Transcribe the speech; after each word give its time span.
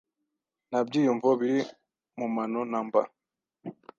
Nta 0.69 0.79
byiyumvo 0.87 1.29
biri 1.39 1.59
mu 2.19 2.27
mano 2.35 2.59
namba. 2.71 3.01